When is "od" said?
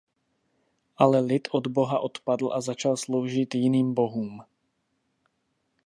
1.57-1.65